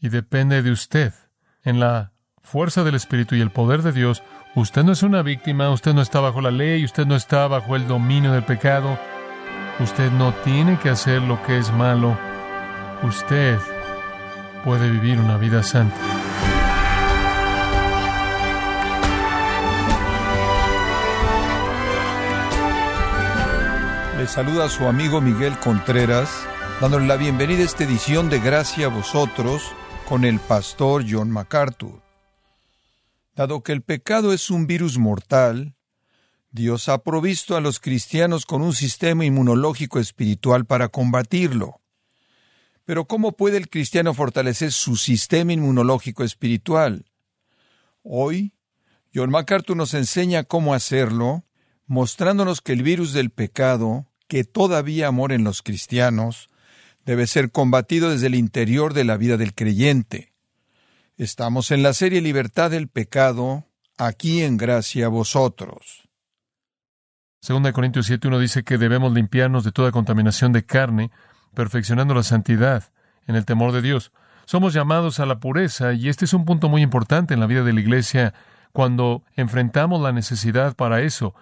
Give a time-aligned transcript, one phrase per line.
[0.00, 1.12] y depende de usted.
[1.62, 4.22] En la fuerza del Espíritu y el poder de Dios,
[4.54, 7.76] usted no es una víctima, usted no está bajo la ley, usted no está bajo
[7.76, 8.98] el dominio del pecado,
[9.78, 12.16] usted no tiene que hacer lo que es malo,
[13.02, 13.58] usted
[14.64, 15.96] puede vivir una vida santa.
[24.16, 26.46] Le saluda a su amigo Miguel Contreras,
[26.80, 29.74] dándole la bienvenida a esta edición de Gracia a vosotros
[30.10, 32.02] con el pastor John MacArthur.
[33.36, 35.76] Dado que el pecado es un virus mortal,
[36.50, 41.80] Dios ha provisto a los cristianos con un sistema inmunológico espiritual para combatirlo.
[42.84, 47.04] Pero ¿cómo puede el cristiano fortalecer su sistema inmunológico espiritual?
[48.02, 48.52] Hoy,
[49.14, 51.44] John MacArthur nos enseña cómo hacerlo,
[51.86, 56.50] mostrándonos que el virus del pecado, que todavía mora en los cristianos,
[57.04, 60.32] debe ser combatido desde el interior de la vida del creyente.
[61.16, 63.64] Estamos en la serie Libertad del Pecado,
[63.98, 66.08] aquí en gracia a vosotros.
[67.40, 71.10] Segunda Corintios 7.1 dice que debemos limpiarnos de toda contaminación de carne,
[71.54, 72.92] perfeccionando la santidad
[73.26, 74.12] en el temor de Dios.
[74.44, 77.62] Somos llamados a la pureza y este es un punto muy importante en la vida
[77.62, 78.34] de la Iglesia
[78.72, 81.34] cuando enfrentamos la necesidad para eso.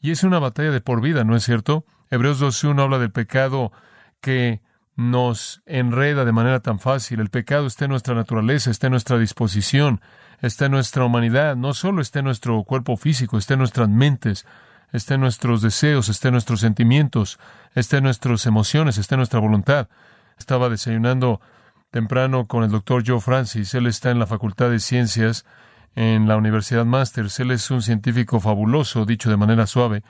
[0.00, 1.84] Y es una batalla de por vida, ¿no es cierto?
[2.10, 3.72] Hebreos 2.1 habla del pecado
[4.20, 4.60] que
[4.98, 7.20] nos enreda de manera tan fácil.
[7.20, 10.00] El pecado está en nuestra naturaleza, está en nuestra disposición,
[10.40, 14.44] está en nuestra humanidad, no solo está en nuestro cuerpo físico, está en nuestras mentes,
[14.92, 17.38] está en nuestros deseos, está en nuestros sentimientos,
[17.76, 19.88] está en nuestras emociones, está en nuestra voluntad.
[20.36, 21.40] Estaba desayunando
[21.92, 25.46] temprano con el doctor Joe Francis, él está en la Facultad de Ciencias
[25.94, 30.02] en la Universidad Masters, él es un científico fabuloso, dicho de manera suave,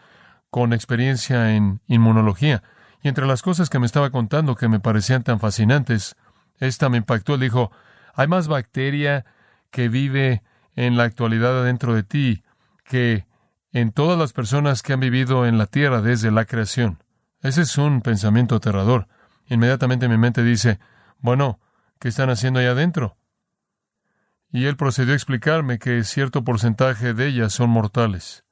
[0.49, 2.63] con experiencia en inmunología.
[3.03, 6.17] Y entre las cosas que me estaba contando que me parecían tan fascinantes,
[6.59, 7.35] esta me impactó.
[7.35, 7.71] Él dijo,
[8.15, 9.25] hay más bacteria
[9.71, 10.43] que vive
[10.75, 12.43] en la actualidad adentro de ti
[12.85, 13.27] que
[13.73, 17.03] en todas las personas que han vivido en la tierra desde la creación.
[17.41, 19.07] Ese es un pensamiento aterrador.
[19.47, 20.81] Inmediatamente mi mente dice,
[21.19, 21.61] bueno,
[22.01, 23.17] ¿qué están haciendo allá adentro?
[24.51, 28.45] Y él procedió a explicarme que cierto porcentaje de ellas son mortales.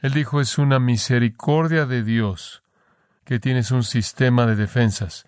[0.00, 2.63] Él dijo, es una misericordia de Dios
[3.24, 5.26] que tienes un sistema de defensas.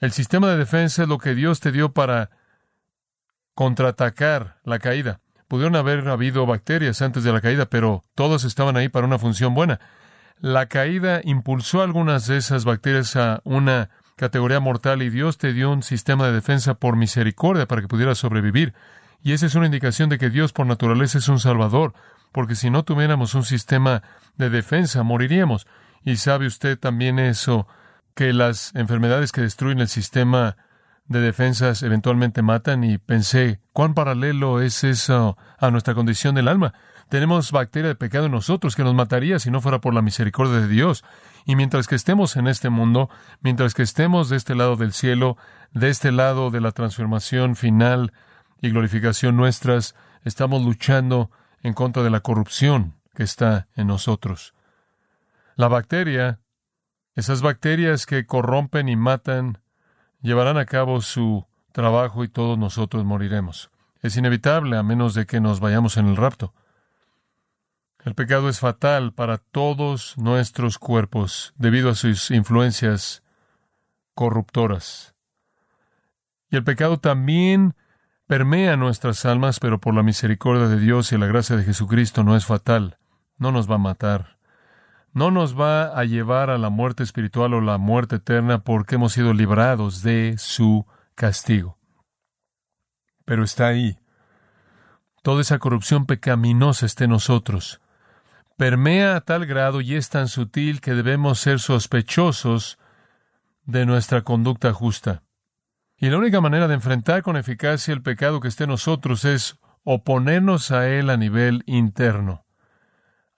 [0.00, 2.30] El sistema de defensa es lo que Dios te dio para
[3.54, 5.20] contraatacar la caída.
[5.48, 9.54] Pudieron haber habido bacterias antes de la caída, pero todos estaban ahí para una función
[9.54, 9.80] buena.
[10.38, 15.70] La caída impulsó algunas de esas bacterias a una categoría mortal y Dios te dio
[15.70, 18.74] un sistema de defensa por misericordia para que pudieras sobrevivir.
[19.22, 21.94] Y esa es una indicación de que Dios por naturaleza es un salvador,
[22.32, 24.02] porque si no tuviéramos un sistema
[24.36, 25.66] de defensa, moriríamos.
[26.06, 27.66] Y sabe usted también eso,
[28.14, 30.56] que las enfermedades que destruyen el sistema
[31.08, 36.74] de defensas eventualmente matan y pensé, ¿cuán paralelo es eso a nuestra condición del alma?
[37.08, 40.60] Tenemos bacteria de pecado en nosotros que nos mataría si no fuera por la misericordia
[40.60, 41.02] de Dios.
[41.44, 45.36] Y mientras que estemos en este mundo, mientras que estemos de este lado del cielo,
[45.72, 48.12] de este lado de la transformación final
[48.62, 51.32] y glorificación nuestras, estamos luchando
[51.64, 54.55] en contra de la corrupción que está en nosotros.
[55.56, 56.40] La bacteria,
[57.14, 59.58] esas bacterias que corrompen y matan,
[60.20, 63.70] llevarán a cabo su trabajo y todos nosotros moriremos.
[64.02, 66.52] Es inevitable a menos de que nos vayamos en el rapto.
[68.04, 73.22] El pecado es fatal para todos nuestros cuerpos debido a sus influencias
[74.12, 75.14] corruptoras.
[76.50, 77.74] Y el pecado también
[78.26, 82.36] permea nuestras almas, pero por la misericordia de Dios y la gracia de Jesucristo no
[82.36, 82.98] es fatal,
[83.38, 84.35] no nos va a matar
[85.16, 89.14] no nos va a llevar a la muerte espiritual o la muerte eterna porque hemos
[89.14, 90.84] sido librados de su
[91.14, 91.78] castigo.
[93.24, 93.98] Pero está ahí.
[95.22, 97.80] Toda esa corrupción pecaminosa está en nosotros.
[98.58, 102.78] Permea a tal grado y es tan sutil que debemos ser sospechosos
[103.64, 105.22] de nuestra conducta justa.
[105.96, 109.58] Y la única manera de enfrentar con eficacia el pecado que esté en nosotros es
[109.82, 112.45] oponernos a él a nivel interno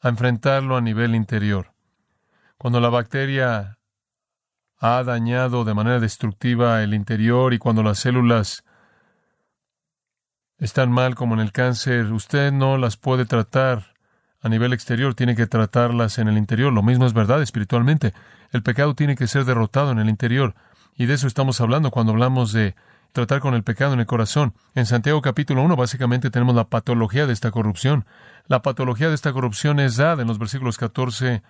[0.00, 1.72] a enfrentarlo a nivel interior.
[2.56, 3.78] Cuando la bacteria
[4.78, 8.64] ha dañado de manera destructiva el interior y cuando las células
[10.58, 13.94] están mal como en el cáncer, usted no las puede tratar
[14.40, 16.72] a nivel exterior, tiene que tratarlas en el interior.
[16.72, 18.14] Lo mismo es verdad espiritualmente.
[18.50, 20.54] El pecado tiene que ser derrotado en el interior.
[20.94, 22.74] Y de eso estamos hablando cuando hablamos de
[23.12, 24.54] tratar con el pecado en el corazón.
[24.74, 28.04] En Santiago capítulo 1 básicamente tenemos la patología de esta corrupción.
[28.46, 31.42] La patología de esta corrupción es dada en los versículos 14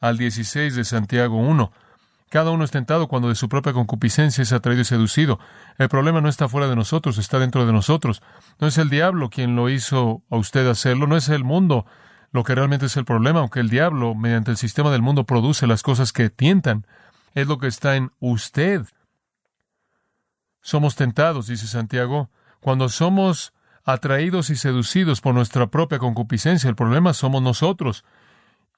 [0.00, 1.72] al 16 de Santiago 1.
[2.28, 5.38] Cada uno es tentado cuando de su propia concupiscencia es atraído y seducido.
[5.78, 8.22] El problema no está fuera de nosotros, está dentro de nosotros.
[8.58, 11.86] No es el diablo quien lo hizo a usted hacerlo, no es el mundo
[12.36, 15.66] lo que realmente es el problema, aunque el diablo, mediante el sistema del mundo, produce
[15.66, 16.86] las cosas que tientan.
[17.34, 18.82] Es lo que está en usted.
[20.66, 22.28] Somos tentados, dice Santiago,
[22.58, 23.52] cuando somos
[23.84, 26.68] atraídos y seducidos por nuestra propia concupiscencia.
[26.68, 28.04] El problema somos nosotros.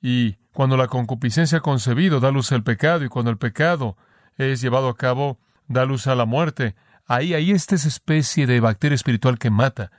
[0.02, 3.96] Y cuando la concupiscencia ha concebido, da luz al pecado, y cuando el pecado
[4.36, 6.74] es llevado a cabo, da luz a la muerte.
[7.06, 9.90] Ahí, ahí está esa especie de bacteria espiritual que mata.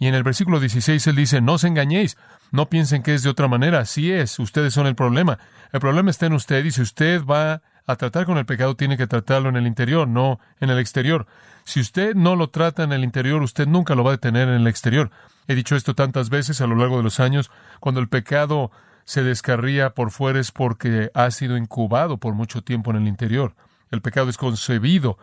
[0.00, 2.16] Y en el versículo 16 él dice, no os engañéis,
[2.50, 5.38] no piensen que es de otra manera, así es, ustedes son el problema.
[5.72, 8.96] El problema está en usted y si usted va a tratar con el pecado, tiene
[8.96, 11.26] que tratarlo en el interior, no en el exterior.
[11.64, 14.60] Si usted no lo trata en el interior, usted nunca lo va a detener en
[14.60, 15.10] el exterior.
[15.46, 17.50] He dicho esto tantas veces a lo largo de los años.
[17.80, 18.70] Cuando el pecado
[19.04, 23.54] se descarría por fuera es porque ha sido incubado por mucho tiempo en el interior.
[23.90, 25.18] El pecado es concebido,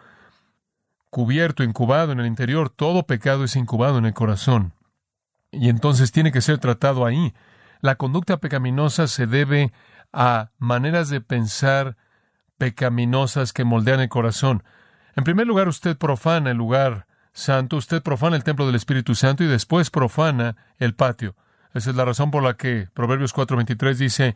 [1.09, 2.69] cubierto, incubado en el interior.
[2.69, 4.74] Todo pecado es incubado en el corazón.
[5.51, 7.33] Y entonces tiene que ser tratado ahí.
[7.80, 9.71] La conducta pecaminosa se debe
[10.12, 11.95] a maneras de pensar
[12.57, 14.63] pecaminosas que moldean el corazón.
[15.15, 19.44] En primer lugar, usted profana el lugar santo, usted profana el templo del Espíritu Santo
[19.44, 21.36] y después profana el patio.
[21.74, 24.36] Esa es la razón por la que Proverbios 4:23 dice,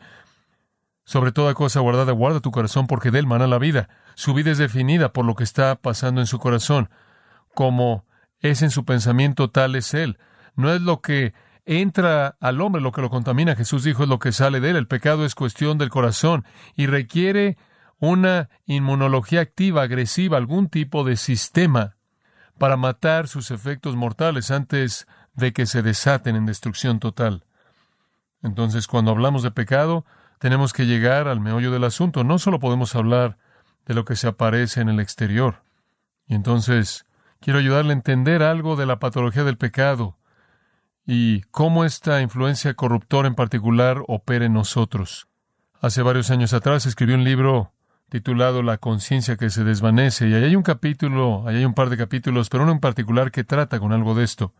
[1.04, 3.88] sobre toda cosa guardada, guarda tu corazón porque de él mana la vida.
[4.14, 6.90] Su vida es definida por lo que está pasando en su corazón.
[7.54, 8.04] Como
[8.40, 10.18] es en su pensamiento, tal es él.
[10.54, 11.34] No es lo que
[11.64, 13.56] entra al hombre lo que lo contamina.
[13.56, 14.76] Jesús dijo es lo que sale de él.
[14.76, 16.44] El pecado es cuestión del corazón
[16.76, 17.56] y requiere
[18.02, 21.94] una inmunología activa, agresiva, algún tipo de sistema
[22.58, 27.44] para matar sus efectos mortales antes de que se desaten en destrucción total.
[28.42, 30.04] Entonces, cuando hablamos de pecado,
[30.40, 32.24] tenemos que llegar al meollo del asunto.
[32.24, 33.38] No solo podemos hablar
[33.86, 35.62] de lo que se aparece en el exterior.
[36.26, 37.06] Y entonces,
[37.38, 40.18] quiero ayudarle a entender algo de la patología del pecado
[41.06, 45.28] y cómo esta influencia corruptora en particular opera en nosotros.
[45.80, 47.71] Hace varios años atrás escribí un libro
[48.12, 50.28] titulado La conciencia que se desvanece.
[50.28, 53.30] Y ahí hay un capítulo, ahí hay un par de capítulos, pero uno en particular
[53.30, 54.52] que trata con algo de esto.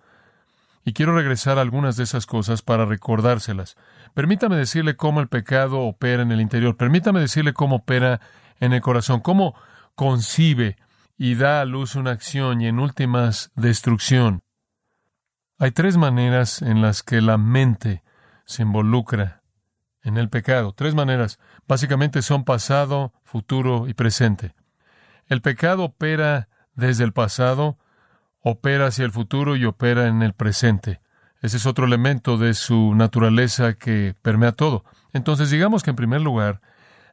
[0.86, 3.76] Y quiero regresar a algunas de esas cosas para recordárselas.
[4.14, 6.78] Permítame decirle cómo el pecado opera en el interior.
[6.78, 8.22] Permítame decirle cómo opera
[8.58, 9.54] en el corazón, cómo
[9.96, 10.78] concibe
[11.18, 14.40] y da a luz una acción y en últimas destrucción.
[15.58, 18.02] Hay tres maneras en las que la mente
[18.46, 19.41] se involucra
[20.02, 20.72] en el pecado.
[20.72, 21.38] Tres maneras.
[21.66, 24.54] Básicamente son pasado, futuro y presente.
[25.26, 27.78] El pecado opera desde el pasado,
[28.40, 31.00] opera hacia el futuro y opera en el presente.
[31.40, 34.84] Ese es otro elemento de su naturaleza que permea todo.
[35.12, 36.60] Entonces, digamos que en primer lugar,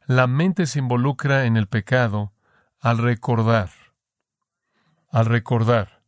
[0.06, 2.32] la mente se involucra en el pecado
[2.80, 3.70] al recordar.
[5.10, 6.00] Al recordar.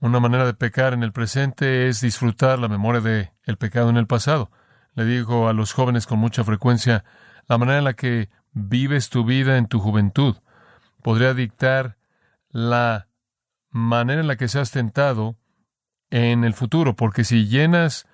[0.00, 3.96] Una manera de pecar en el presente es disfrutar la memoria de el pecado en
[3.96, 4.50] el pasado.
[4.98, 7.04] Le digo a los jóvenes con mucha frecuencia,
[7.46, 10.34] la manera en la que vives tu vida en tu juventud
[11.04, 11.98] podría dictar
[12.50, 13.06] la
[13.70, 15.36] manera en la que seas tentado
[16.10, 18.08] en el futuro, porque si llenas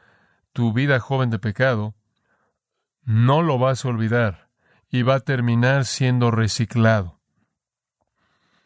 [0.52, 1.94] tu vida joven de pecado,
[3.00, 4.50] no lo vas a olvidar
[4.90, 7.18] y va a terminar siendo reciclado.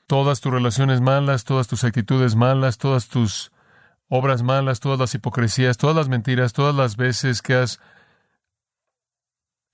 [0.08, 3.52] Todas tus relaciones malas, todas tus actitudes malas, todas tus
[4.08, 7.80] obras malas, todas las hipocresías, todas las mentiras, todas las veces que has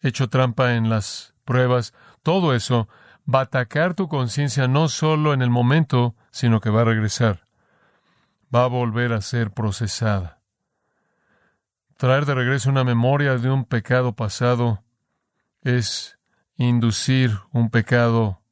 [0.05, 2.89] hecho trampa en las pruebas, todo eso
[3.33, 7.45] va a atacar tu conciencia no solo en el momento, sino que va a regresar.
[8.55, 10.41] Va a volver a ser procesada.
[11.97, 14.83] Traer de regreso una memoria de un pecado pasado
[15.63, 16.19] es
[16.57, 18.43] inducir un pecado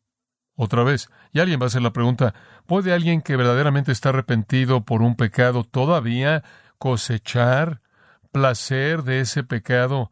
[0.57, 1.11] otra vez.
[1.33, 2.35] Y alguien va a hacer la pregunta,
[2.67, 6.43] ¿puede alguien que verdaderamente está arrepentido por un pecado todavía
[6.79, 7.83] cosechar
[8.33, 10.11] placer de ese pecado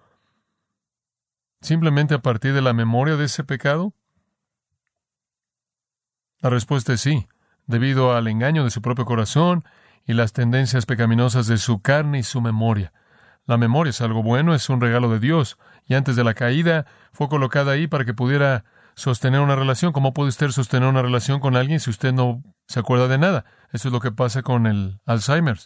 [1.61, 3.93] simplemente a partir de la memoria de ese pecado?
[6.41, 7.29] La respuesta es sí,
[7.67, 9.65] debido al engaño de su propio corazón
[10.07, 12.93] y las tendencias pecaminosas de su carne y su memoria.
[13.47, 16.87] La memoria es algo bueno, es un regalo de Dios, y antes de la caída
[17.13, 18.65] fue colocada ahí para que pudiera
[18.95, 19.93] sostener una relación.
[19.93, 23.45] ¿Cómo puede usted sostener una relación con alguien si usted no se acuerda de nada?
[23.73, 25.59] Eso es lo que pasa con el Alzheimer.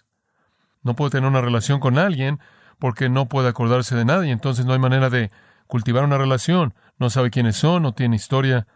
[0.82, 2.40] No puede tener una relación con alguien
[2.78, 5.30] porque no puede acordarse de nada y entonces no hay manera de
[5.66, 8.66] cultivar una relación, no sabe quiénes son, no tiene historia.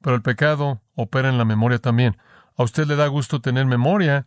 [0.00, 2.16] Pero el pecado opera en la memoria también.
[2.56, 4.26] A usted le da gusto tener memoria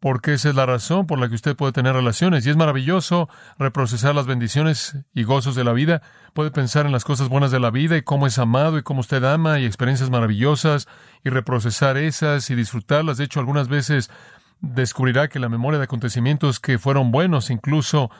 [0.00, 2.46] porque esa es la razón por la que usted puede tener relaciones.
[2.46, 6.02] Y es maravilloso reprocesar las bendiciones y gozos de la vida.
[6.34, 9.00] Puede pensar en las cosas buenas de la vida y cómo es amado y cómo
[9.00, 10.86] usted ama y experiencias maravillosas
[11.24, 13.18] y reprocesar esas y disfrutarlas.
[13.18, 14.10] De hecho, algunas veces
[14.60, 18.10] descubrirá que la memoria de acontecimientos que fueron buenos incluso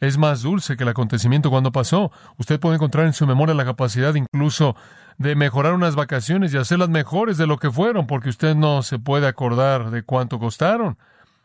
[0.00, 2.12] es más dulce que el acontecimiento cuando pasó.
[2.36, 4.76] Usted puede encontrar en su memoria la capacidad incluso
[5.18, 8.98] de mejorar unas vacaciones y hacerlas mejores de lo que fueron, porque usted no se
[8.98, 10.98] puede acordar de cuánto costaron.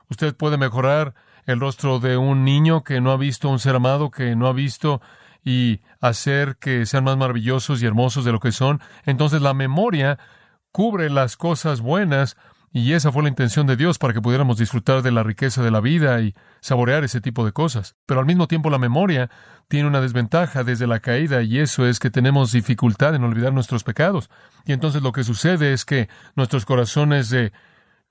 [0.10, 1.14] Usted puede mejorar
[1.46, 4.54] el rostro de un niño que no ha visto un ser amado, que no ha
[4.54, 5.02] visto
[5.44, 8.82] y hacer que sean más maravillosos y hermosos de lo que son.
[9.06, 10.20] Entonces la memoria
[10.72, 12.38] cubre las cosas buenas
[12.74, 15.72] y esa fue la intención de Dios para que pudiéramos disfrutar de la riqueza de
[15.72, 17.96] la vida y saborear ese tipo de cosas.
[18.06, 19.30] Pero al mismo tiempo la memoria
[19.68, 23.84] tiene una desventaja desde la caída y eso es que tenemos dificultad en olvidar nuestros
[23.84, 24.30] pecados.
[24.66, 27.52] Y entonces lo que sucede es que nuestros corazones de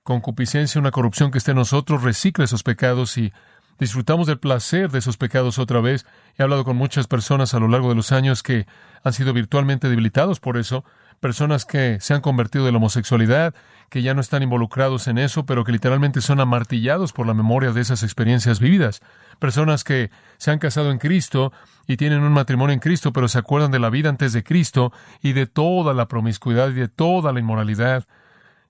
[0.03, 3.33] concupiscencia, una corrupción que esté en nosotros, recicla esos pecados y
[3.79, 6.05] disfrutamos del placer de esos pecados otra vez.
[6.37, 8.67] He hablado con muchas personas a lo largo de los años que
[9.03, 10.85] han sido virtualmente debilitados por eso,
[11.21, 13.53] personas que se han convertido de la homosexualidad,
[13.89, 17.71] que ya no están involucrados en eso, pero que literalmente son amartillados por la memoria
[17.71, 19.01] de esas experiencias vividas.
[19.39, 21.53] Personas que se han casado en Cristo
[21.87, 24.91] y tienen un matrimonio en Cristo, pero se acuerdan de la vida antes de Cristo
[25.21, 28.07] y de toda la promiscuidad y de toda la inmoralidad.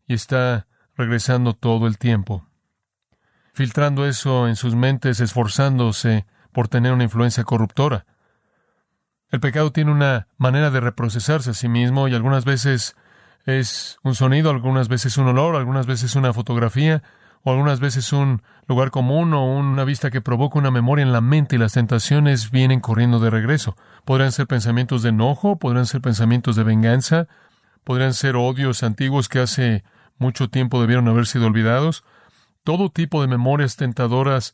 [0.05, 0.67] Y está
[0.97, 2.45] regresando todo el tiempo,
[3.53, 8.05] filtrando eso en sus mentes, esforzándose por tener una influencia corruptora.
[9.31, 12.95] El pecado tiene una manera de reprocesarse a sí mismo y algunas veces
[13.45, 17.01] es un sonido, algunas veces un olor, algunas veces una fotografía,
[17.43, 21.21] o algunas veces un lugar común o una vista que provoca una memoria en la
[21.21, 23.75] mente y las tentaciones vienen corriendo de regreso.
[24.05, 27.27] Podrían ser pensamientos de enojo, podrían ser pensamientos de venganza,
[27.83, 29.83] podrían ser odios antiguos que hace
[30.17, 32.03] mucho tiempo debieron haber sido olvidados.
[32.63, 34.53] Todo tipo de memorias tentadoras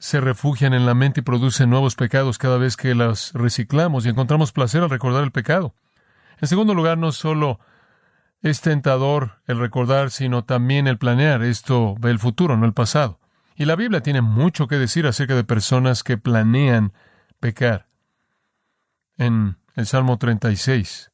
[0.00, 4.08] se refugian en la mente y producen nuevos pecados cada vez que las reciclamos y
[4.08, 5.74] encontramos placer al recordar el pecado.
[6.40, 7.60] En segundo lugar, no solo
[8.40, 11.42] es tentador el recordar, sino también el planear.
[11.42, 13.20] Esto ve el futuro, no el pasado.
[13.56, 16.94] Y la Biblia tiene mucho que decir acerca de personas que planean
[17.38, 17.86] pecar.
[19.18, 21.10] En el Salmo 36,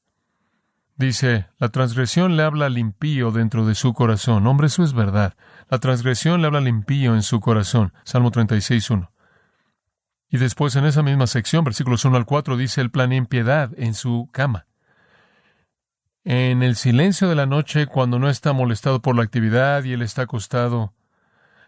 [0.96, 4.46] Dice, la transgresión le habla al impío dentro de su corazón.
[4.46, 5.34] Hombre, eso es verdad.
[5.68, 7.92] La transgresión le habla al impío en su corazón.
[8.04, 9.10] Salmo 36.1.
[10.28, 13.94] Y después en esa misma sección, versículos 1 al 4, dice, el plan impiedad en
[13.94, 14.66] su cama.
[16.24, 20.02] En el silencio de la noche, cuando no está molestado por la actividad y él
[20.02, 20.94] está acostado,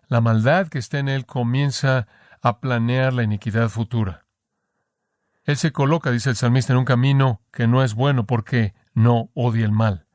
[0.09, 2.09] la maldad que está en él comienza
[2.43, 4.27] a planear la iniquidad futura.
[5.45, 9.31] Él se coloca, dice el salmista, en un camino que no es bueno porque no
[9.35, 10.07] odia el mal.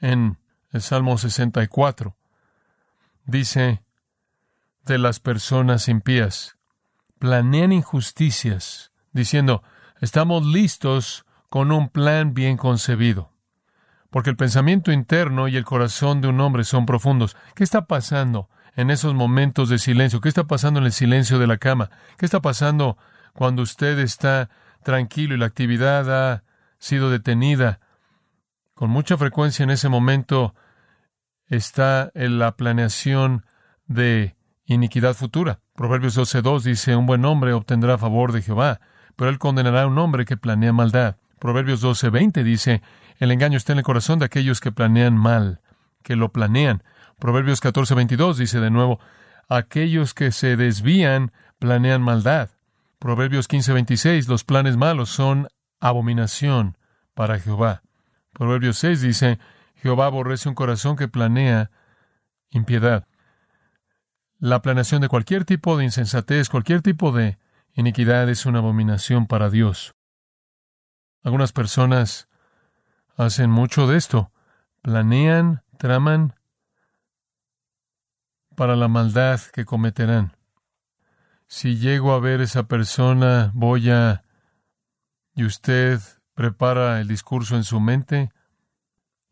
[0.00, 0.38] En
[0.70, 2.16] el Salmo 64
[3.24, 3.82] dice
[4.84, 6.56] de las personas impías,
[7.18, 9.62] planean injusticias, diciendo,
[10.00, 13.32] estamos listos con un plan bien concebido.
[14.10, 17.36] Porque el pensamiento interno y el corazón de un hombre son profundos.
[17.54, 20.20] ¿Qué está pasando en esos momentos de silencio?
[20.20, 21.90] ¿Qué está pasando en el silencio de la cama?
[22.16, 22.96] ¿Qué está pasando
[23.32, 24.50] cuando usted está
[24.82, 26.44] tranquilo y la actividad ha
[26.78, 27.80] sido detenida
[28.74, 30.54] con mucha frecuencia en ese momento
[31.54, 33.44] está en la planeación
[33.86, 35.60] de iniquidad futura.
[35.74, 38.80] Proverbios 12.2 dice, un buen hombre obtendrá favor de Jehová,
[39.16, 41.16] pero él condenará a un hombre que planea maldad.
[41.38, 42.82] Proverbios 12.20 dice,
[43.18, 45.60] el engaño está en el corazón de aquellos que planean mal,
[46.02, 46.82] que lo planean.
[47.18, 49.00] Proverbios 14.22 dice de nuevo,
[49.48, 52.50] aquellos que se desvían planean maldad.
[52.98, 55.48] Proverbios 15.26, los planes malos son
[55.80, 56.78] abominación
[57.14, 57.82] para Jehová.
[58.32, 59.38] Proverbios 6 dice,
[59.76, 61.70] Jehová aborrece un corazón que planea
[62.50, 63.06] impiedad.
[64.38, 67.38] La planeación de cualquier tipo de insensatez, cualquier tipo de
[67.74, 69.94] iniquidad es una abominación para Dios.
[71.22, 72.28] Algunas personas
[73.16, 74.30] hacen mucho de esto.
[74.82, 76.34] Planean, traman
[78.54, 80.36] para la maldad que cometerán.
[81.46, 84.24] Si llego a ver esa persona, voy a...
[85.34, 86.00] y usted
[86.34, 88.30] prepara el discurso en su mente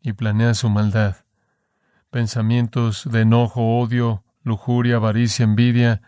[0.03, 1.15] y planea su maldad.
[2.11, 6.01] Pensamientos de enojo, odio, lujuria, avaricia, envidia,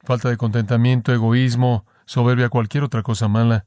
[0.00, 3.64] falta de contentamiento, egoísmo, soberbia, cualquier otra cosa mala.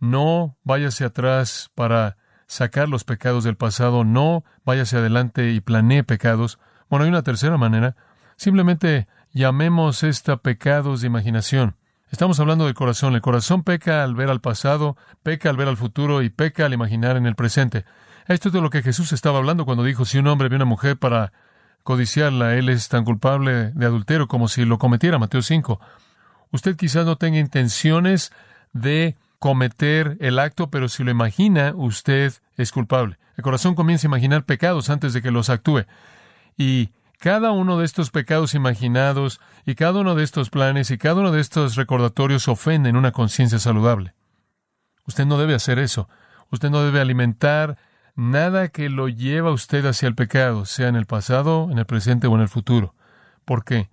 [0.00, 2.16] No váyase atrás para
[2.46, 6.58] sacar los pecados del pasado, no váyase adelante y planee pecados.
[6.88, 7.94] Bueno, hay una tercera manera.
[8.36, 11.76] Simplemente llamemos esta pecados de imaginación.
[12.10, 13.14] Estamos hablando del corazón.
[13.14, 16.72] El corazón peca al ver al pasado, peca al ver al futuro y peca al
[16.72, 17.84] imaginar en el presente.
[18.28, 20.64] Esto es de lo que Jesús estaba hablando cuando dijo, si un hombre ve una
[20.64, 21.32] mujer para
[21.88, 22.56] codiciarla.
[22.56, 25.80] Él es tan culpable de adulterio como si lo cometiera, Mateo 5.
[26.50, 28.30] Usted quizás no tenga intenciones
[28.74, 33.18] de cometer el acto, pero si lo imagina, usted es culpable.
[33.38, 35.86] El corazón comienza a imaginar pecados antes de que los actúe.
[36.58, 41.20] Y cada uno de estos pecados imaginados y cada uno de estos planes y cada
[41.20, 44.12] uno de estos recordatorios ofenden una conciencia saludable.
[45.06, 46.06] Usted no debe hacer eso.
[46.50, 47.78] Usted no debe alimentar
[48.18, 51.86] nada que lo lleva a usted hacia el pecado, sea en el pasado, en el
[51.86, 52.96] presente o en el futuro.
[53.44, 53.88] ¿Por qué?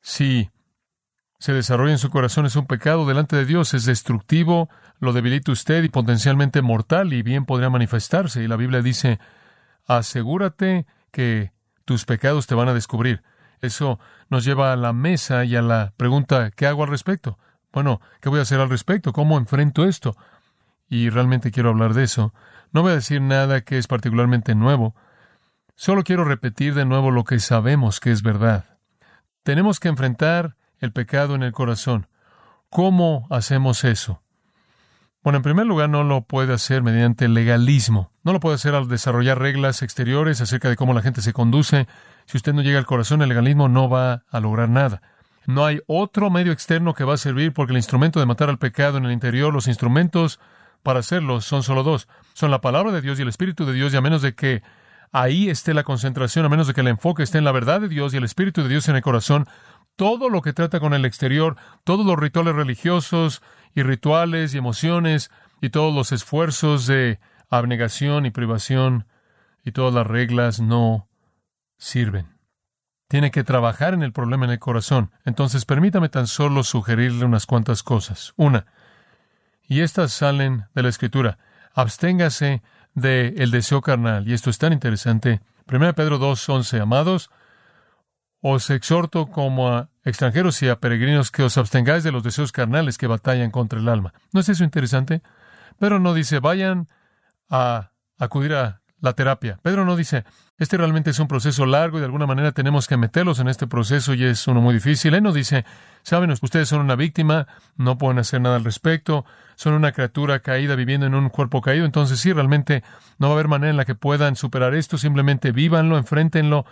[0.00, 0.50] Si
[1.40, 4.70] se desarrolla en su corazón es un pecado delante de Dios, es destructivo,
[5.00, 8.40] lo debilita usted y potencialmente mortal y bien podría manifestarse.
[8.40, 9.18] Y la Biblia dice,
[9.84, 11.50] asegúrate que
[11.84, 13.24] tus pecados te van a descubrir.
[13.60, 13.98] Eso
[14.30, 17.36] nos lleva a la mesa y a la pregunta, ¿qué hago al respecto?
[17.72, 19.12] Bueno, ¿qué voy a hacer al respecto?
[19.12, 20.16] ¿Cómo enfrento esto?
[20.88, 22.32] Y realmente quiero hablar de eso.
[22.72, 24.94] No voy a decir nada que es particularmente nuevo.
[25.74, 28.64] Solo quiero repetir de nuevo lo que sabemos que es verdad.
[29.42, 32.08] Tenemos que enfrentar el pecado en el corazón.
[32.70, 34.22] ¿Cómo hacemos eso?
[35.22, 38.12] Bueno, en primer lugar, no lo puede hacer mediante legalismo.
[38.22, 41.86] No lo puede hacer al desarrollar reglas exteriores acerca de cómo la gente se conduce.
[42.26, 45.02] Si usted no llega al corazón, el legalismo no va a lograr nada.
[45.46, 48.58] No hay otro medio externo que va a servir porque el instrumento de matar al
[48.58, 50.40] pecado en el interior, los instrumentos
[50.82, 52.08] para hacerlo son solo dos.
[52.34, 54.62] Son la palabra de Dios y el Espíritu de Dios y a menos de que
[55.12, 57.88] ahí esté la concentración, a menos de que el enfoque esté en la verdad de
[57.88, 59.46] Dios y el Espíritu de Dios en el corazón,
[59.96, 63.42] todo lo que trata con el exterior, todos los rituales religiosos
[63.74, 65.30] y rituales y emociones
[65.60, 67.18] y todos los esfuerzos de
[67.50, 69.06] abnegación y privación
[69.64, 71.08] y todas las reglas no
[71.78, 72.38] sirven.
[73.08, 75.10] Tiene que trabajar en el problema en el corazón.
[75.24, 78.34] Entonces permítame tan solo sugerirle unas cuantas cosas.
[78.36, 78.66] Una,
[79.68, 81.38] y estas salen de la Escritura.
[81.74, 82.62] Absténgase
[82.94, 84.26] del deseo carnal.
[84.26, 85.40] Y esto es tan interesante.
[85.70, 86.80] 1 Pedro 2, 11.
[86.80, 87.30] Amados,
[88.40, 92.96] os exhorto como a extranjeros y a peregrinos que os abstengáis de los deseos carnales
[92.96, 94.14] que batallan contra el alma.
[94.32, 95.22] ¿No es eso interesante?
[95.78, 96.88] Pedro no dice vayan
[97.50, 99.58] a acudir a la terapia.
[99.62, 100.24] Pedro no dice,
[100.58, 103.66] este realmente es un proceso largo y de alguna manera tenemos que meterlos en este
[103.66, 105.14] proceso y es uno muy difícil.
[105.14, 105.64] Él no dice,
[106.02, 110.74] saben, ustedes son una víctima, no pueden hacer nada al respecto, son una criatura caída
[110.74, 112.82] viviendo en un cuerpo caído, entonces sí, realmente
[113.18, 116.66] no va a haber manera en la que puedan superar esto, simplemente vívanlo, enfréntenlo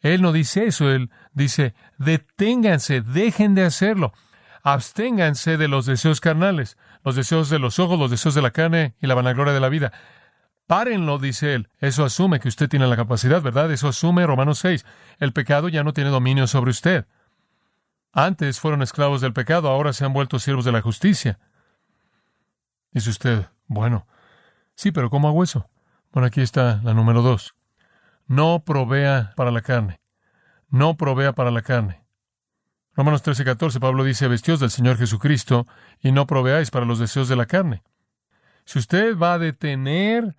[0.00, 4.12] él no dice eso, él dice, deténganse, dejen de hacerlo,
[4.62, 8.94] absténganse de los deseos carnales, los deseos de los ojos, los deseos de la carne
[9.00, 9.92] y la vanagloria de la vida.
[10.68, 11.68] Párenlo, dice él.
[11.80, 13.72] Eso asume que usted tiene la capacidad, ¿verdad?
[13.72, 14.86] Eso asume Romanos 6.
[15.18, 17.06] El pecado ya no tiene dominio sobre usted.
[18.12, 21.40] Antes fueron esclavos del pecado, ahora se han vuelto siervos de la justicia.
[22.92, 24.06] Dice usted, bueno,
[24.76, 25.68] sí, pero ¿cómo hago eso?
[26.12, 27.56] Bueno, aquí está la número dos
[28.28, 30.00] no provea para la carne.
[30.68, 32.04] No provea para la carne.
[32.94, 35.66] Romanos 13, 14, Pablo dice, vestidos del Señor Jesucristo
[36.00, 37.82] y no proveáis para los deseos de la carne.
[38.64, 40.36] Si usted va a detener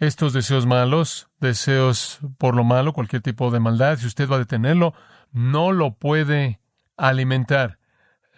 [0.00, 4.40] estos deseos malos, deseos por lo malo, cualquier tipo de maldad, si usted va a
[4.40, 4.94] detenerlo,
[5.30, 6.58] no lo puede
[6.96, 7.78] alimentar.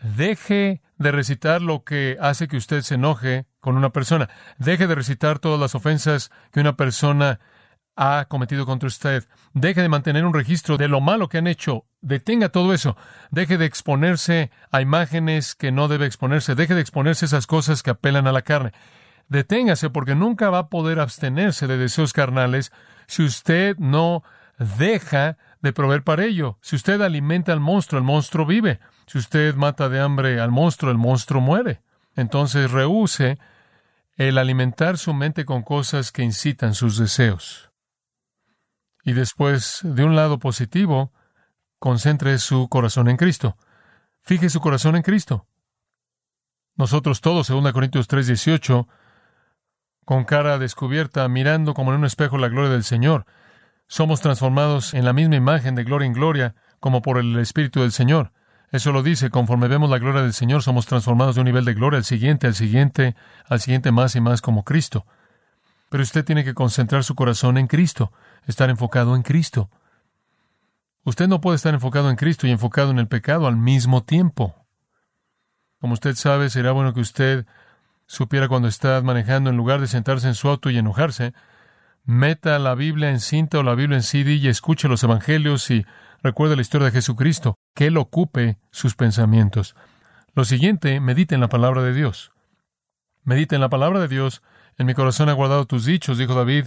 [0.03, 4.29] Deje de recitar lo que hace que usted se enoje con una persona.
[4.59, 7.39] Deje de recitar todas las ofensas que una persona
[7.95, 9.29] ha cometido contra usted.
[9.53, 11.87] Deje de mantener un registro de lo malo que han hecho.
[12.01, 12.97] Detenga todo eso.
[13.31, 16.57] Deje de exponerse a imágenes que no debe exponerse.
[16.57, 18.73] Deje de exponerse a esas cosas que apelan a la carne.
[19.29, 22.73] Deténgase porque nunca va a poder abstenerse de deseos carnales
[23.07, 24.23] si usted no
[24.79, 26.59] deja de proveer para ello.
[26.61, 28.81] Si usted alimenta al monstruo, el monstruo vive.
[29.07, 31.83] Si usted mata de hambre al monstruo, el monstruo muere.
[32.15, 33.39] Entonces rehúse
[34.17, 37.73] el alimentar su mente con cosas que incitan sus deseos
[39.05, 41.13] y después, de un lado positivo,
[41.79, 43.57] concentre su corazón en Cristo.
[44.23, 45.47] Fije su corazón en Cristo.
[46.77, 48.87] Nosotros todos, 2 Corintios 3:18,
[50.05, 53.27] con cara descubierta, mirando como en un espejo la gloria del Señor,
[53.87, 57.93] somos transformados en la misma imagen de gloria en gloria, como por el Espíritu del
[57.93, 58.33] Señor.
[58.71, 61.75] Eso lo dice, conforme vemos la gloria del Señor, somos transformados de un nivel de
[61.75, 63.15] gloria al siguiente, al siguiente,
[63.47, 65.05] al siguiente más y más como Cristo.
[65.91, 68.13] Pero usted tiene que concentrar su corazón en Cristo,
[68.47, 69.69] estar enfocado en Cristo.
[71.05, 74.55] Usted no puede estar enfocado en Cristo y enfocado en el pecado al mismo tiempo.
[75.79, 77.45] Como usted sabe, será bueno que usted
[78.13, 81.33] supiera cuando está manejando, en lugar de sentarse en su auto y enojarse,
[82.05, 85.87] meta la Biblia en cinta o la Biblia en CD y escuche los evangelios y
[86.23, 89.75] recuerde la historia de Jesucristo, que Él ocupe sus pensamientos.
[90.35, 92.33] Lo siguiente, medite en la palabra de Dios.
[93.25, 94.43] Medite en la palabra de Dios
[94.79, 96.67] en mi corazón he guardado tus dichos, dijo David,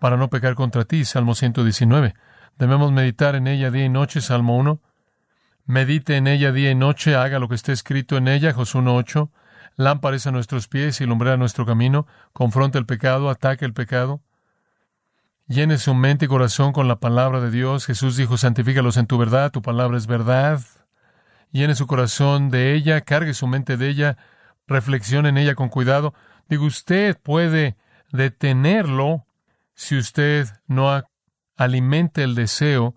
[0.00, 1.04] para no pecar contra ti.
[1.04, 2.14] Salmo 119.
[2.58, 4.80] Debemos meditar en ella día y noche, Salmo 1.
[5.66, 9.30] Medite en ella día y noche, haga lo que esté escrito en ella, Josué 1.8.
[9.76, 12.06] Lámpara a nuestros pies y lumbrera nuestro camino.
[12.32, 14.20] Confronta el pecado, ataque el pecado.
[15.46, 17.84] Llene su mente y corazón con la palabra de Dios.
[17.84, 20.60] Jesús dijo, santifícalos en tu verdad, tu palabra es verdad.
[21.50, 24.16] Llene su corazón de ella, cargue su mente de ella,
[24.66, 26.14] reflexione en ella con cuidado.
[26.48, 27.76] Digo, usted puede
[28.10, 29.26] detenerlo
[29.74, 31.02] si usted no
[31.56, 32.96] alimenta el deseo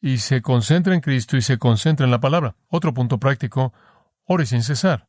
[0.00, 2.54] y se concentra en Cristo y se concentra en la palabra.
[2.68, 3.72] Otro punto práctico,
[4.24, 5.05] ore sin cesar.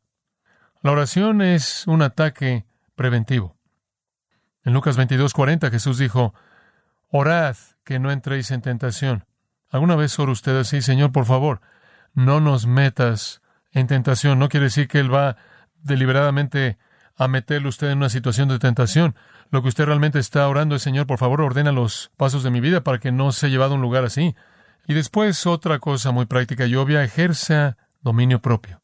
[0.80, 2.64] La oración es un ataque
[2.94, 3.56] preventivo.
[4.62, 6.34] En Lucas 22:40 Jesús dijo,
[7.08, 9.24] Orad que no entréis en tentación.
[9.70, 11.60] ¿Alguna vez ora usted así, Señor, por favor,
[12.14, 14.38] no nos metas en tentación?
[14.38, 15.36] No quiere decir que Él va
[15.82, 16.78] deliberadamente
[17.16, 19.16] a meterle usted en una situación de tentación.
[19.50, 22.60] Lo que usted realmente está orando es, Señor, por favor, ordena los pasos de mi
[22.60, 24.36] vida para que no sea llevado a un lugar así.
[24.86, 28.80] Y después otra cosa muy práctica y obvia, ejerza dominio propio.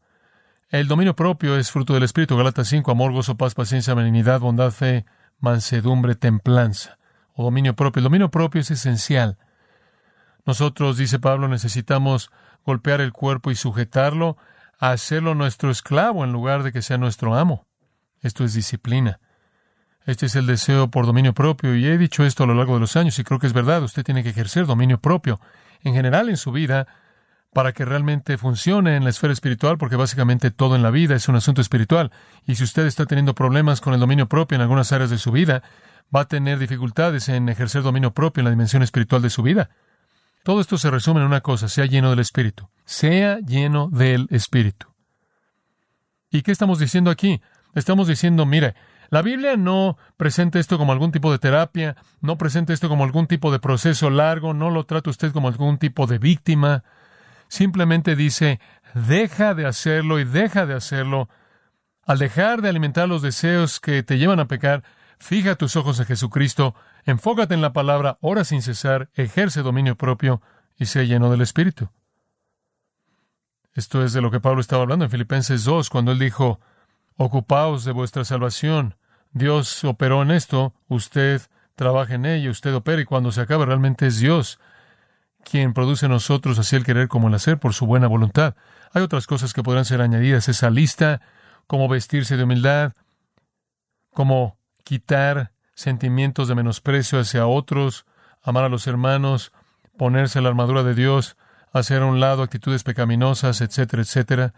[0.74, 2.36] El dominio propio es fruto del Espíritu.
[2.36, 5.04] Galatas 5, amor, gozo, paz, paciencia, benignidad, bondad, fe,
[5.38, 6.98] mansedumbre, templanza.
[7.34, 8.00] O dominio propio.
[8.00, 9.38] El dominio propio es esencial.
[10.44, 12.32] Nosotros, dice Pablo, necesitamos
[12.66, 14.36] golpear el cuerpo y sujetarlo,
[14.80, 17.68] hacerlo nuestro esclavo en lugar de que sea nuestro amo.
[18.20, 19.20] Esto es disciplina.
[20.06, 22.80] Este es el deseo por dominio propio, y he dicho esto a lo largo de
[22.80, 25.38] los años, y creo que es verdad, usted tiene que ejercer dominio propio
[25.84, 26.88] en general en su vida
[27.54, 31.28] para que realmente funcione en la esfera espiritual, porque básicamente todo en la vida es
[31.28, 32.10] un asunto espiritual,
[32.46, 35.32] y si usted está teniendo problemas con el dominio propio en algunas áreas de su
[35.32, 35.62] vida,
[36.14, 39.70] va a tener dificultades en ejercer dominio propio en la dimensión espiritual de su vida.
[40.42, 44.88] Todo esto se resume en una cosa, sea lleno del Espíritu, sea lleno del Espíritu.
[46.30, 47.40] ¿Y qué estamos diciendo aquí?
[47.74, 48.74] Estamos diciendo, mire,
[49.10, 53.28] la Biblia no presenta esto como algún tipo de terapia, no presenta esto como algún
[53.28, 56.82] tipo de proceso largo, no lo trata usted como algún tipo de víctima.
[57.54, 58.58] Simplemente dice,
[58.94, 61.28] deja de hacerlo y deja de hacerlo.
[62.04, 64.82] Al dejar de alimentar los deseos que te llevan a pecar,
[65.20, 70.42] fija tus ojos en Jesucristo, enfócate en la palabra, ora sin cesar, ejerce dominio propio
[70.76, 71.90] y sé lleno del Espíritu.
[73.72, 76.58] Esto es de lo que Pablo estaba hablando en Filipenses 2, cuando él dijo,
[77.16, 78.96] Ocupaos de vuestra salvación.
[79.30, 81.40] Dios operó en esto, usted
[81.76, 84.58] trabaja en ello, usted opera y cuando se acaba realmente es Dios
[85.44, 88.56] quien produce nosotros así el querer como el hacer por su buena voluntad.
[88.92, 91.20] Hay otras cosas que podrán ser añadidas a esa lista,
[91.66, 92.92] como vestirse de humildad,
[94.12, 98.06] como quitar sentimientos de menosprecio hacia otros,
[98.42, 99.52] amar a los hermanos,
[99.96, 101.36] ponerse la armadura de Dios,
[101.72, 104.54] hacer a un lado actitudes pecaminosas, etcétera, etcétera.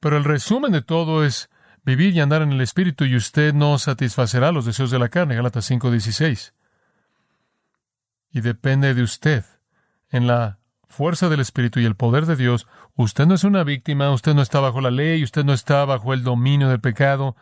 [0.00, 1.50] Pero el resumen de todo es
[1.84, 5.34] vivir y andar en el Espíritu y usted no satisfacerá los deseos de la carne.
[5.34, 6.52] Gálatas 5:16.
[8.30, 9.44] Y depende de usted.
[10.16, 14.10] En la fuerza del Espíritu y el poder de Dios, usted no es una víctima,
[14.12, 17.36] usted no está bajo la ley, usted no está bajo el dominio del pecado,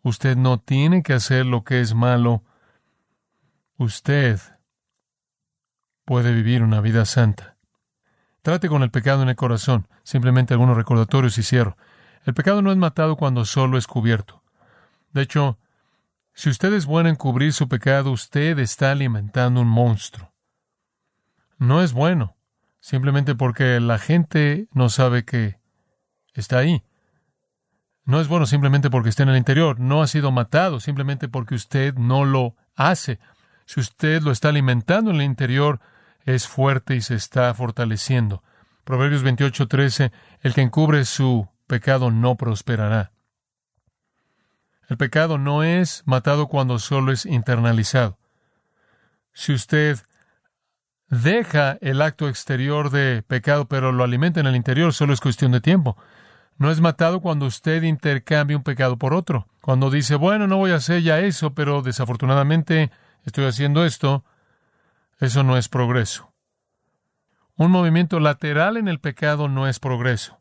[0.00, 2.44] usted no tiene que hacer lo que es malo.
[3.76, 4.40] Usted
[6.06, 7.58] puede vivir una vida santa.
[8.40, 9.86] Trate con el pecado en el corazón.
[10.02, 11.76] Simplemente algunos recordatorios y cierro.
[12.24, 14.42] El pecado no es matado cuando solo es cubierto.
[15.12, 15.58] De hecho,
[16.32, 20.27] si usted es bueno en cubrir su pecado, usted está alimentando un monstruo.
[21.58, 22.36] No es bueno,
[22.80, 25.58] simplemente porque la gente no sabe que
[26.32, 26.82] está ahí.
[28.04, 29.78] No es bueno simplemente porque está en el interior.
[29.80, 33.18] No ha sido matado simplemente porque usted no lo hace.
[33.66, 35.80] Si usted lo está alimentando en el interior,
[36.24, 38.42] es fuerte y se está fortaleciendo.
[38.84, 43.12] Proverbios 28:13, el que encubre su pecado no prosperará.
[44.88, 48.18] El pecado no es matado cuando solo es internalizado.
[49.34, 49.98] Si usted
[51.10, 55.52] deja el acto exterior de pecado, pero lo alimenta en el interior, solo es cuestión
[55.52, 55.96] de tiempo.
[56.56, 59.46] No es matado cuando usted intercambia un pecado por otro.
[59.60, 62.90] Cuando dice, bueno, no voy a hacer ya eso, pero desafortunadamente
[63.24, 64.24] estoy haciendo esto,
[65.20, 66.32] eso no es progreso.
[67.56, 70.40] Un movimiento lateral en el pecado no es progreso.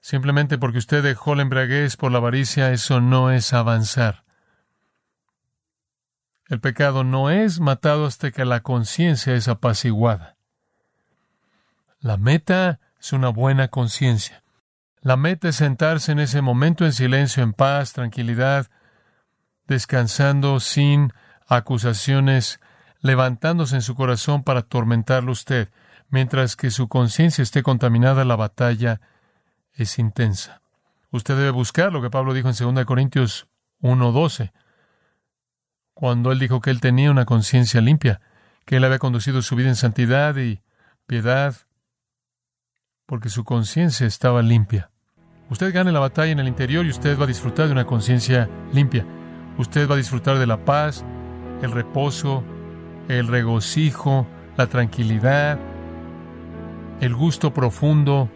[0.00, 4.25] Simplemente porque usted dejó la embriaguez por la avaricia, eso no es avanzar.
[6.48, 10.36] El pecado no es matado hasta que la conciencia es apaciguada.
[11.98, 14.44] La meta es una buena conciencia.
[15.00, 18.68] La meta es sentarse en ese momento en silencio, en paz, tranquilidad,
[19.66, 21.12] descansando sin
[21.48, 22.60] acusaciones
[23.00, 25.70] levantándose en su corazón para atormentarlo usted,
[26.08, 29.00] mientras que su conciencia esté contaminada, la batalla
[29.72, 30.60] es intensa.
[31.10, 33.48] Usted debe buscar lo que Pablo dijo en 2 Corintios
[33.80, 34.52] 1:12,
[35.96, 38.20] cuando él dijo que él tenía una conciencia limpia,
[38.66, 40.60] que Él había conducido su vida en santidad y
[41.06, 41.54] piedad,
[43.06, 44.90] porque su conciencia estaba limpia.
[45.48, 48.50] Usted gane la batalla en el interior y usted va a disfrutar de una conciencia
[48.74, 49.06] limpia.
[49.56, 51.02] Usted va a disfrutar de la paz,
[51.62, 52.44] el reposo,
[53.08, 54.26] el regocijo,
[54.58, 55.58] la tranquilidad,
[57.00, 58.28] el gusto profundo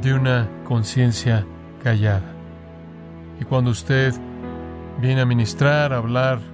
[0.00, 1.44] de una conciencia
[1.82, 2.36] callada.
[3.40, 4.14] Y cuando usted
[5.00, 6.51] viene a ministrar, a hablar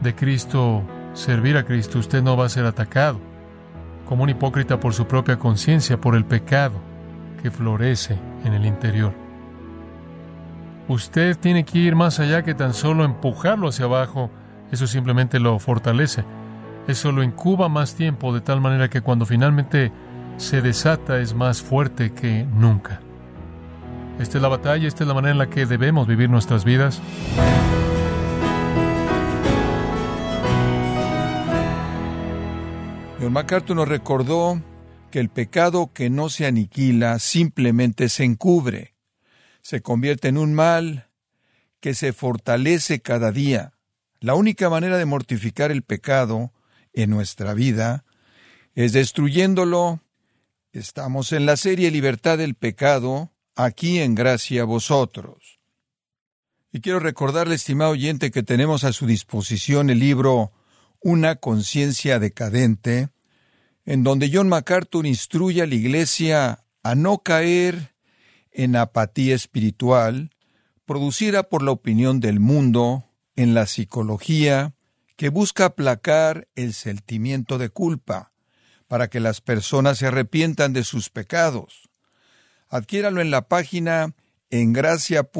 [0.00, 0.82] de Cristo,
[1.14, 3.20] servir a Cristo, usted no va a ser atacado
[4.10, 6.80] como un hipócrita por su propia conciencia, por el pecado
[7.40, 9.14] que florece en el interior.
[10.88, 14.28] Usted tiene que ir más allá que tan solo empujarlo hacia abajo,
[14.72, 16.24] eso simplemente lo fortalece.
[16.88, 19.92] Eso lo incuba más tiempo de tal manera que cuando finalmente
[20.38, 23.00] se desata es más fuerte que nunca.
[24.18, 27.00] Esta es la batalla, esta es la manera en la que debemos vivir nuestras vidas.
[33.20, 34.62] John MacArthur nos recordó
[35.10, 38.94] que el pecado que no se aniquila simplemente se encubre,
[39.60, 41.10] se convierte en un mal
[41.80, 43.74] que se fortalece cada día.
[44.20, 46.54] La única manera de mortificar el pecado
[46.94, 48.06] en nuestra vida
[48.74, 50.00] es destruyéndolo.
[50.72, 55.60] Estamos en la serie Libertad del Pecado, aquí en Gracia a vosotros.
[56.72, 60.52] Y quiero recordarle, estimado oyente, que tenemos a su disposición el libro
[61.02, 63.08] Una conciencia decadente,
[63.86, 67.94] en donde John MacArthur instruye a la Iglesia a no caer
[68.52, 70.30] en apatía espiritual,
[70.84, 74.74] producida por la opinión del mundo, en la psicología,
[75.16, 78.32] que busca aplacar el sentimiento de culpa,
[78.88, 81.88] para que las personas se arrepientan de sus pecados.
[82.68, 84.14] Adquiéralo en la página
[84.50, 85.30] engracia.org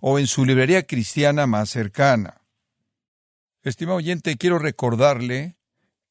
[0.00, 2.43] o en su librería cristiana más cercana.
[3.64, 5.56] Estimado oyente, quiero recordarle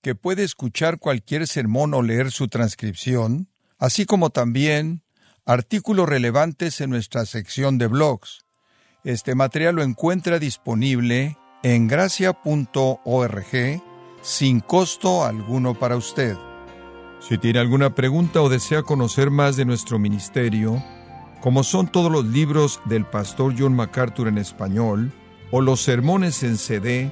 [0.02, 5.04] que puede escuchar cualquier sermón o leer su transcripción, así como también
[5.46, 8.44] artículos relevantes en nuestra sección de blogs.
[9.04, 13.46] Este material lo encuentra disponible en gracia.org
[14.24, 16.36] sin costo alguno para usted.
[17.20, 20.84] Si tiene alguna pregunta o desea conocer más de nuestro ministerio,
[21.40, 25.14] como son todos los libros del pastor John MacArthur en español,
[25.52, 27.12] o los sermones en CD